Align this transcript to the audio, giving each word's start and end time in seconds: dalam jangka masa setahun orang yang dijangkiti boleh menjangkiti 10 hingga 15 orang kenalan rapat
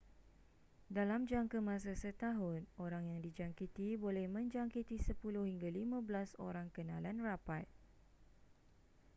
dalam 0.97 1.21
jangka 1.31 1.59
masa 1.69 1.93
setahun 2.03 2.59
orang 2.85 3.03
yang 3.11 3.19
dijangkiti 3.25 3.89
boleh 4.05 4.25
menjangkiti 4.35 4.95
10 4.97 5.13
hingga 5.51 5.69
15 5.77 6.41
orang 6.47 6.67
kenalan 6.75 7.17
rapat 7.27 7.65